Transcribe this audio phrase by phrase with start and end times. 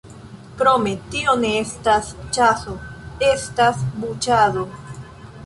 [0.61, 2.09] Krome, tio ne estas
[2.39, 2.75] ĉaso:
[3.29, 4.67] estas buĉado.